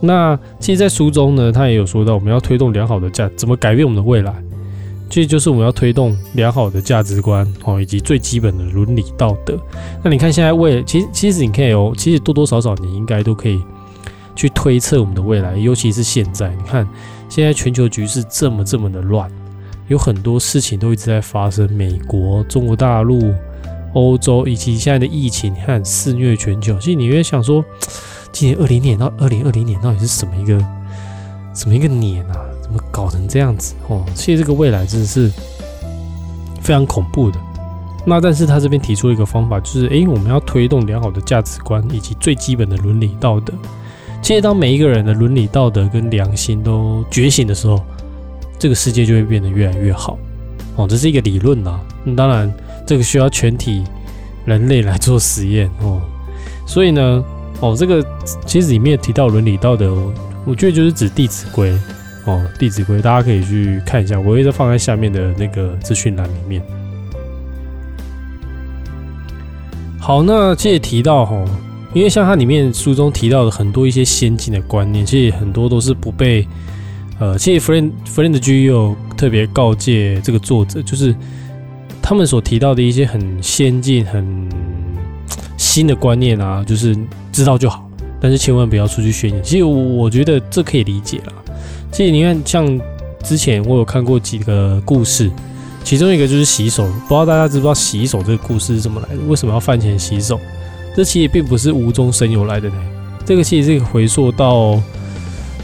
[0.00, 4.34] 那其实，在书中呢，他也有说到，我们要推动良好的价，怎么改变我们的未来？
[5.10, 9.58] 其实就是我们要推动良好的价值观哦，以及最基本的伦理道德。
[10.02, 13.60] 那你看，现在未，其实其实你可以有，其实多多少少你应该都可以
[14.34, 16.88] 去推测我们的未来，尤其是现在，你看
[17.28, 19.30] 现在全球局势这么这么的乱，
[19.88, 23.34] 有很多事情都一直在发生，美国、中国大陆、
[23.94, 26.78] 欧洲以及现在的疫情，你看肆虐全球。
[26.78, 27.62] 其实你会想说。
[28.32, 30.58] 今年二零年到二零二零年到底是什么一个
[31.54, 32.36] 什么一个年啊？
[32.62, 34.04] 怎么搞成这样子哦？
[34.14, 35.28] 其实这个未来真的是
[36.60, 37.38] 非常恐怖的。
[38.06, 43.52] 那但是他这边提出一个方法，就是诶，我们要推动良好的价值观以及最基本的伦理道德。
[44.22, 47.80] 其实当每一个人的伦理道德跟良心都觉醒的时候，
[48.58, 50.16] 这个世界就会变得越来越好
[50.76, 50.86] 哦。
[50.88, 51.80] 这是一个理论呐。
[52.16, 52.50] 当然，
[52.86, 53.82] 这个需要全体
[54.44, 56.00] 人类来做实验哦。
[56.64, 57.24] 所以呢。
[57.60, 58.02] 哦，这个
[58.46, 59.94] 其实里面提到伦理道德，
[60.46, 61.70] 我觉得就是指《弟子规》
[62.24, 66.62] 哦，《弟子规》大家可以去看一下，我会放在下面的那个资讯栏里面。
[69.98, 71.44] 好，那这也提到哈，
[71.92, 76.48] 因为像它里面书中提到的很多一些先进的观念，其实很多都是不被
[77.18, 81.14] 呃，其实 Friend Friend G 有特别告诫这个作者，就是
[82.00, 84.48] 他们所提到的一些很先进、很。
[85.56, 86.96] 新的观念啊，就是
[87.40, 87.88] 知道就好，
[88.20, 89.42] 但是千万不要出去宣扬。
[89.42, 91.32] 其实我我觉得这可以理解了。
[91.90, 92.78] 其实你看，像
[93.22, 95.30] 之前我有看过几个故事，
[95.82, 99.22] 其中一个就是洗手，不知道大家知不知道洗手这个故事是怎么来的？
[99.26, 100.38] 为什么要饭前洗手？
[100.94, 102.76] 这其实并不是无中生有来的呢。
[103.24, 104.78] 这个其实是回溯到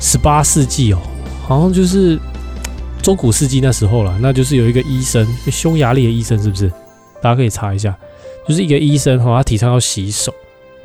[0.00, 0.98] 十八世纪哦，
[1.46, 2.18] 好像就是
[3.02, 4.18] 中古世纪那时候了。
[4.18, 6.72] 那就是有一个医生，匈牙利的医生，是不是？
[7.20, 7.94] 大家可以查一下，
[8.48, 10.32] 就是一个医生哈，他提倡要洗手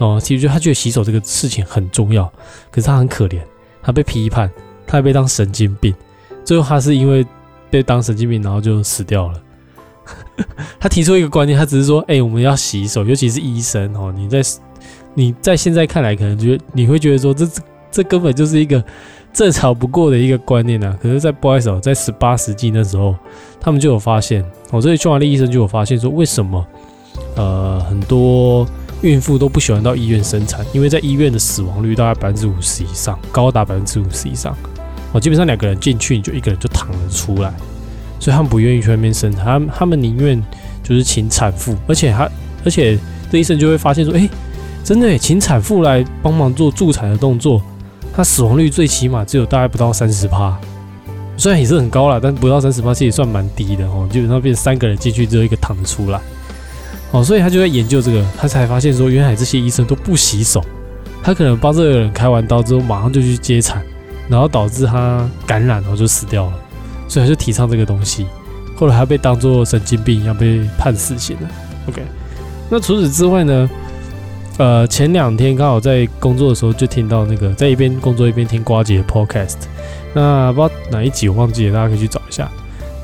[0.01, 0.19] 哦。
[0.21, 2.25] 其实他觉得洗手这个事情很重要，
[2.69, 3.39] 可是他很可怜，
[3.81, 4.51] 他被批判，
[4.85, 5.93] 他还被当神经病。
[6.43, 7.25] 最后他是因为
[7.69, 9.41] 被当神经病，然后就死掉了。
[10.79, 14.11] 他提出一个观念，他只是说：“哎，我们要洗手，尤其是医生哦。
[14.15, 14.41] 你在
[15.13, 17.47] 你在现在看来，可能觉得你会觉得说，这
[17.91, 18.83] 这根本就是一个
[19.31, 20.97] 正常不过的一个观念啊。
[21.01, 23.15] 可是，在不好意思，在十八世纪那时候，
[23.59, 26.65] 他们就有发现哦，所以匈牙利医生就有发现说，为什么
[27.35, 28.67] 呃很多
[29.01, 30.65] 孕妇都不喜欢到医院生产？
[30.73, 34.55] 因为在医院的死亡率大概百分之五十以上，高达百分之五十以上。
[35.11, 37.53] 哦，基本上两个人进去，你就一个人就躺了出来。”
[38.19, 40.39] 所以他们不愿意去那边生产，他他们宁愿
[40.83, 42.29] 就是请产妇，而且他
[42.63, 42.95] 而且
[43.31, 44.29] 这医生就会发现说，哎，
[44.83, 47.59] 真的，请产妇来帮忙做助产的动作，
[48.13, 50.55] 他死亡率最起码只有大概不到三十趴，
[51.35, 54.07] 虽然也是很高了，但不到三十趴其实算蛮低的哦。
[54.11, 56.21] 基本上变三个人进去只有一个躺着出来，
[57.11, 60.63] 哦，所以他就在研究这个，他才发现说，原来这些医生都不洗手，
[61.21, 63.83] 他可能帮这个人开完刀之后马上就去接产，
[64.29, 66.53] 然后导致他感染，然后就死掉了。
[67.07, 68.25] 所以他就提倡这个东西，
[68.75, 71.49] 后来还被当做神经病一样被判死刑了。
[71.87, 72.01] OK，
[72.69, 73.69] 那除此之外呢？
[74.57, 79.55] 呃，前两天刚好在工作的时候就听到那个，在一边工作一边听瓜姐的 Podcast。
[80.13, 82.51] 那不知道哪一集我忘记了，大家可以去找一下。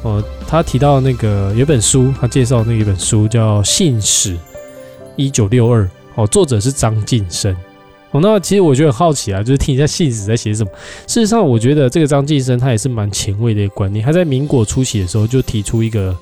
[0.03, 4.37] 哦，他提到那个有本书，他介绍那一本书叫《信史
[5.17, 5.83] 一九六二》，
[6.15, 7.53] 哦，作者是张晋生。
[8.11, 10.71] 哦，那其实我觉得很好奇啊，就是听一下信史在写什么。
[11.05, 14.03] 事实上，我觉得这个张晋生他也是蛮前卫的一个观念。
[14.05, 16.17] 他在民国初期的时候就提出一个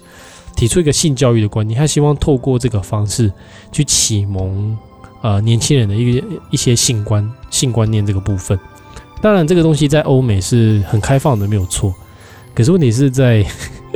[0.56, 3.32] 提出一个性教育的观念，他希望透过这个方式
[3.72, 4.76] 去启蒙
[5.22, 8.60] 呃年轻人的一个一些性观性观念这个部分。
[9.22, 11.94] 当然，这个东西在欧美是很开放的，没有错。
[12.56, 13.46] 可是问题是在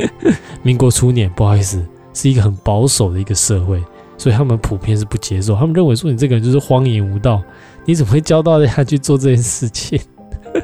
[0.61, 3.81] 民国初年，不好意思，是一个很保守的一个社会，
[4.17, 5.55] 所以他们普遍是不接受。
[5.55, 7.41] 他们认为说你这个人就是荒淫无道。
[7.85, 9.99] 你怎么会教到他去做这件事情？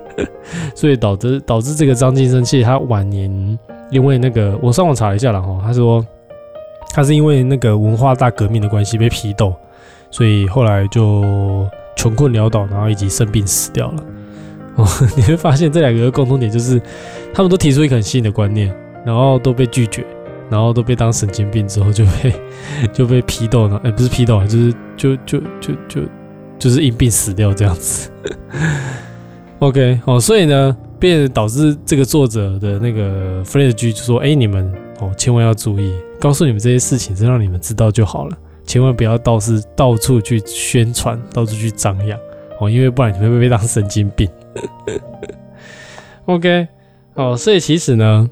[0.76, 3.58] 所以导致导致这个张晋生，其实他晚年
[3.90, 6.06] 因为那个，我上网查了一下了哈，他说
[6.94, 9.56] 他是因为那个文化大革命的关系被批斗，
[10.12, 14.04] 所以后来就穷困潦倒，然后以及生病死掉了。
[14.76, 16.82] 哦，你会发现这两个共同点就是，
[17.34, 20.06] 他们都提出一个很新的观念，然后都被拒绝，
[20.50, 22.36] 然后都被当神经病之后就被
[22.94, 23.80] 就被批斗了。
[23.84, 26.02] 哎，不是批斗，就是就就就就。
[26.58, 28.10] 就是因病死掉这样子
[29.60, 42.18] ，OK 哦，所以呢，便导致这个作者的那个 Fred G 就说：“哎，你们哦，千万要注意，告诉你们这些事情是让你们知道就好了，千万不要到是到处去宣传，到处去张扬
[42.62, 44.30] 哦，因为不然你会被当神经病。
[46.26, 46.68] ”OK
[47.16, 48.30] 哦，所以其实呢，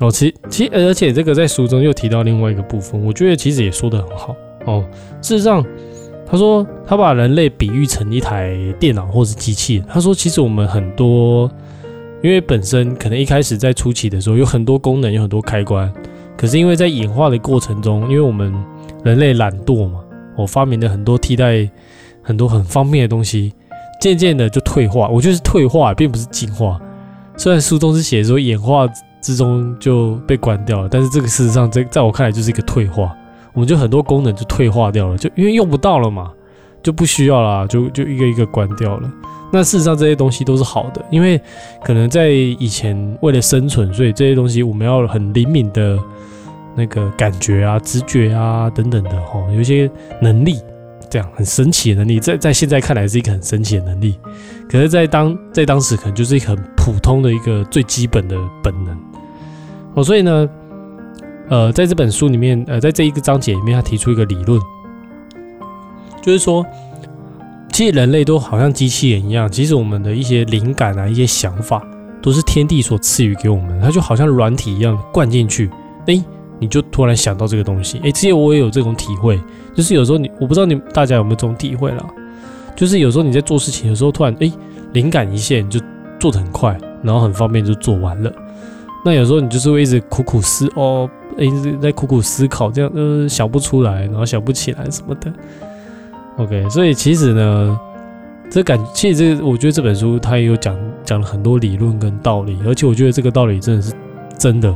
[0.00, 4.84] 哦，其其而且这个在书中又提到另外一个部分，我觉得其实也说的很好哦，
[5.22, 5.64] 事实上。
[6.28, 9.80] 他说，他把人类比喻成一台电脑或是机器。
[9.88, 11.48] 他说，其实我们很多，
[12.20, 15.88] 因为本身可能一开始在初期的时候有很多功能，有很多开关，
[16.36, 18.52] 可是因为在演化的过程中，因为我们
[19.04, 20.00] 人类懒惰嘛，
[20.36, 21.70] 我发明了很多替代
[22.22, 23.52] 很多很方便的东西，
[24.00, 25.08] 渐渐的就退化。
[25.08, 26.80] 我觉得是退化，并不是进化。
[27.36, 28.88] 虽然书中是写说演化
[29.20, 33.14] 之中就被关掉了，但是这个事实上在在我看来就是一个退化。
[33.52, 36.30] 我们就很多功能就退化掉了，就因为用不到了嘛，
[36.82, 39.10] 就不需要啦，就就一个一个关掉了。
[39.50, 41.40] 那事实上这些东西都是好的，因为
[41.82, 45.98] 可能在以前为了生存，所以这些东西我们要很灵敏的
[46.74, 50.60] 那个感觉啊、直觉啊等等的哈，有一些能力，
[51.10, 54.18] 这样很神奇的能力，在在现在看来是一个很神奇的能力，
[54.68, 58.98] 可是，在当在当时可能就是一个很普通的一个最基本的本能。
[59.94, 60.48] 哦，所以呢。
[61.48, 64.60] 呃，在这本书里面，呃，在这一个章节里面，他提出一个理论，
[66.20, 66.66] 就是说，
[67.72, 71.86] 其实人类都好像机器人一样，其实我们的一些灵感啊、一些想法，
[72.20, 75.70] 都是天地所赐予给我们，它就好像软体一样灌进去，
[76.08, 76.20] 哎，
[76.58, 79.40] 你就突然想到这个东西，哎，其实我也有这种体会，
[79.74, 82.04] 就是有时候你，我不知道你大家有没有这种体会啦，
[82.74, 84.50] 就是有时候你在做事情，有时候突然哎，
[84.92, 85.80] 灵感一现就
[86.18, 88.32] 做得很快，然后很方便就做完了，
[89.04, 91.08] 那有时候你就是会一直苦苦思哦。
[91.38, 95.30] 一直在苦苦思考，这样呃想不出来，然后想不起来什么的。
[96.38, 97.78] OK，所以其实呢，
[98.48, 103.92] 这感其实这我觉得这本书它也有讲讲了很多理论跟道理，而且我觉得这个道理真的是
[104.38, 104.74] 真的，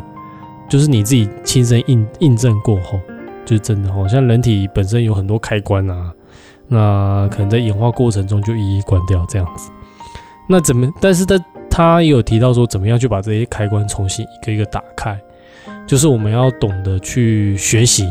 [0.71, 2.99] 就是你自己亲身印印证过后，
[3.45, 4.09] 就是真的哦。
[4.09, 6.13] 像人体本身有很多开关啊，
[6.69, 9.71] 那可能在演化过程中就一一关掉这样子。
[10.49, 10.89] 那怎么？
[11.01, 15.21] 但是他他也有提到说，怎么样去把这些开关重新一个一个打开，
[15.87, 18.07] 就是我们要懂得去学习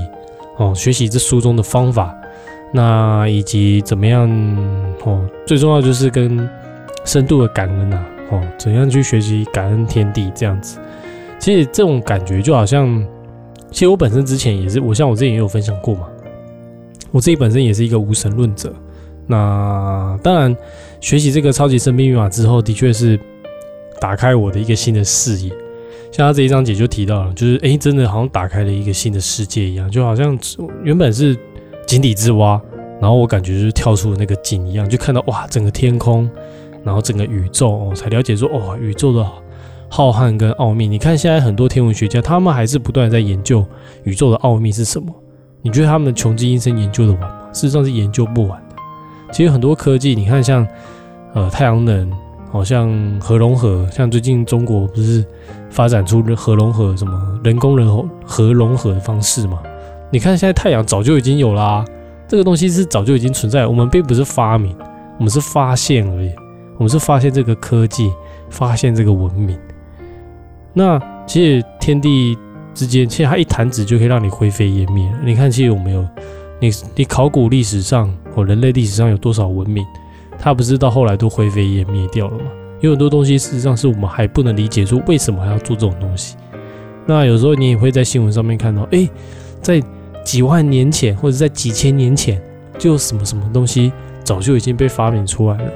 [0.58, 2.14] 哦，学习这书中的方法。
[2.72, 4.30] 那以及怎么样
[5.04, 5.28] 哦？
[5.48, 6.48] 最重要就是跟
[7.04, 10.78] 深度的感恩呐哦，怎样去学习感恩天地这样子？
[11.40, 13.04] 其实这种感觉就好像，
[13.72, 16.08] 其实我本身之前也是，我像我之前也有分享过嘛，
[17.12, 18.74] 我自己本身也是一个无神论者。
[19.26, 20.56] 那当然，
[21.00, 23.20] 学习这个超级生命密码之后，的确是
[24.00, 25.50] 打开我的一个新的视野。
[26.12, 30.38] 像他这一章节就提到了，就是哎，真的好像打开了一个新的世界一样，就好像
[30.84, 31.38] 原本是。
[31.88, 32.62] 井底之蛙，
[33.02, 36.30] 然后我感觉就是跳出了那个井一样，就看到哇，整个天空，
[36.84, 39.28] 然后整个宇宙，哦，才了解说，哇，宇宙的
[39.90, 40.88] 浩瀚跟奥秘。
[40.88, 43.66] 你看现在很多天文学家，他们还是不断在研究
[44.04, 45.14] 宇宙的奥秘是什么。
[45.62, 47.50] 你觉得他们的穷尽一生研究的完吗？
[47.52, 48.76] 事实上是研究不完的。
[49.34, 50.66] 其实很多科技，你看像
[51.34, 52.12] 呃太阳能，
[52.52, 55.26] 好像核融合，像最近中国不是
[55.70, 57.88] 发展出核融合什么人工人
[58.26, 59.60] 核融合的方式吗？
[60.12, 61.84] 你看，现在太阳早就已经有啦，
[62.28, 63.68] 这个东西是早就已经存在。
[63.68, 64.76] 我们并不是发明，
[65.18, 66.32] 我们是发现而已。
[66.78, 68.10] 我们是发现这个科技，
[68.50, 69.60] 发现这个文明。
[70.74, 72.38] 那其实天地
[72.74, 75.12] 之间，其实它一弹指就可以让你灰飞烟灭。
[75.24, 76.08] 你看，其实有没有？
[76.62, 79.86] 你你考古历史上或人类历史上有多少文明，
[80.38, 82.46] 它不是到后来都灰飞烟灭掉了吗？
[82.82, 86.36] 有很多东西事实上是我们还不能理解，说为什么还要做这种东西。
[87.06, 89.10] 那有时候你也会在新闻上面看到，哎，
[89.62, 89.82] 在
[90.24, 92.42] 几万年前，或者在几千年前，
[92.78, 93.92] 就什么什么东西
[94.24, 95.72] 早就已经被发明出来了。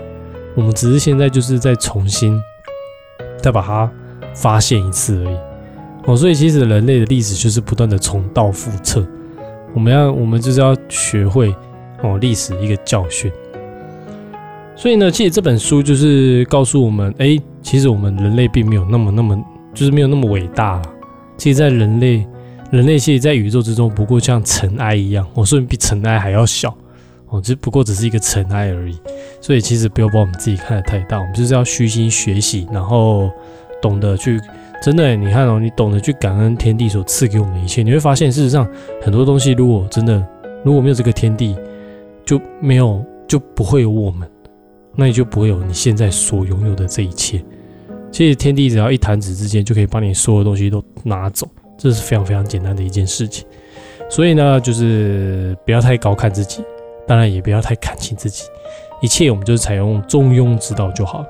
[0.55, 2.39] 我们只是现在就是在重新
[3.41, 3.91] 再把它
[4.33, 5.37] 发现一次而已。
[6.05, 9.05] 哦，所以其实人类的历史就是不断的重蹈覆辙。
[9.73, 11.55] 我们要，我们就是要学会
[12.01, 13.31] 哦历史一个教训。
[14.75, 19.41] 所以呢，其实这本书就是告诉我们，哎，其实我们人类并没有那么那么，
[19.73, 20.83] 就是没有那么伟大了。
[21.37, 22.25] 其实，在人类。
[22.71, 26.75] 人类其实，在宇宙之中，不过像尘埃一样，我说比尘埃还要小，
[27.29, 28.97] 哦，只不过只是一个尘埃而已。
[29.39, 33.29] 所以，其实不要把我们自己看得太大，我们就是要虚心学习，然后
[33.83, 34.39] 懂得去，
[34.81, 38.67] 真的，你看哦，你懂得去感恩天地所赐给我们的一切，你会发现，事实上，
[39.01, 40.25] 很多东西如果真的
[40.63, 41.55] 如果没有这个天地，
[42.25, 44.27] 就没有就不会有我们，
[44.95, 47.43] 那你就不会有你现在所拥有的这一切。
[48.09, 51.47] 其实，天地只要一弹指之间，就可以把你所有东西都拿走。
[51.75, 53.45] 这是非常非常简单的一件事情，
[54.07, 56.63] 所以呢，就是不要太高看自己，
[57.05, 58.45] 当然也不要太看轻自己，
[59.01, 61.25] 一切我们就是采用中庸之道就好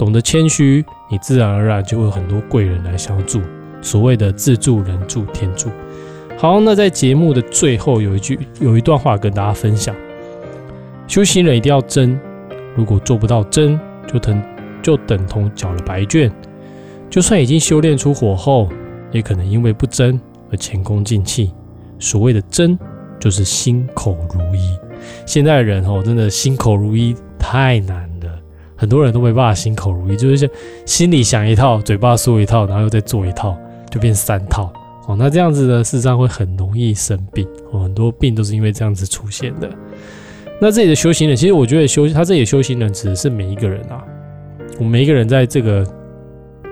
[0.00, 3.38] 懂得谦虚，你自然而然就会很多贵人来相助。
[3.82, 5.68] 所谓的自助人助天助。
[6.38, 9.94] 好，那在节目的最后有一句有一段话跟大家分享：
[11.06, 12.18] 修行人一定要真，
[12.74, 13.78] 如果做不到真，
[14.10, 14.42] 就等
[14.82, 16.32] 就等同缴了白卷。
[17.10, 18.70] 就算已经修炼出火候。
[19.12, 20.20] 也可能因为不争
[20.50, 21.52] 而前功尽弃。
[21.98, 22.78] 所谓的争，
[23.18, 24.78] 就是心口如一。
[25.26, 28.09] 现在的人哦，真的心口如一太难，
[28.80, 30.48] 很多人都没办法心口如一，就是
[30.86, 33.54] 心里想一套，嘴巴说一套，然后又再做一套，
[33.90, 34.72] 就变三套
[35.06, 35.14] 哦。
[35.18, 39.68] 那这样子呢，事实上会很容易生病哦，很多病都是因为这样子出现的。
[40.58, 44.02] 那这里的修行人，其实我觉得修他这里的修行人指的是每一个人啊，
[44.78, 45.86] 我们每一个人在这个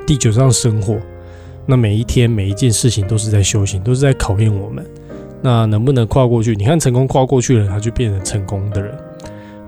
[0.07, 0.97] 地球上生活。
[1.67, 4.83] 那每一天每一件事情都是在修行，都是在考验我们。
[5.43, 6.57] 那能不能跨过去？
[6.57, 8.97] 你看成功跨过去了，他就变成成功的人。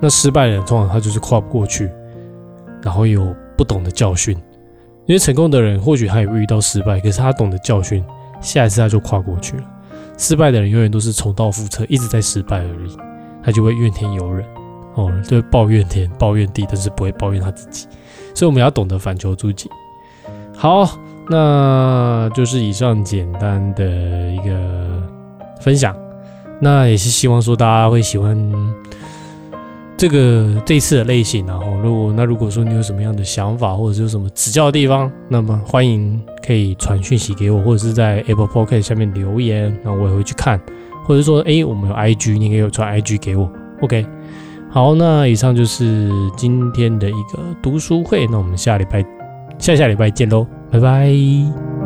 [0.01, 1.91] 那失败的人通常他就是跨不过去，
[2.82, 4.36] 然后有不懂的教训。
[5.06, 8.04] 因为成功的人或许他也会遇到失败，可是他懂得教训，
[8.40, 9.64] 下一次他就跨过去了。
[10.16, 12.96] 失败的人永远都是重蹈覆辙，一直在失败而已，
[13.42, 14.46] 他就会怨天尤人
[14.94, 17.86] 哦，就会抱怨天、抱怨地，但是不会抱怨他自己。
[18.34, 19.68] 所以我们要懂得反求诸己。
[20.56, 20.98] 好。
[21.32, 23.84] 那就是以上简单的
[24.32, 25.00] 一个
[25.60, 25.96] 分享，
[26.60, 28.36] 那也是希望说大家会喜欢
[30.01, 40.59] 这个这次的类型，然后如果那如果说你有什么样的想法或者是有什么指教的地方，那么欢迎可以传讯息给我，或者是在 Apple Podcast 下面留言，那我也会去看，
[41.05, 44.07] 或者说哎我们有 IG，你可以传 IG 给我，OK，
[44.70, 49.05] 好，那以上就是今天的一个读书会，那我们下礼拜
[49.59, 50.46] 下下礼拜见喽。
[50.70, 51.79] 拜拜。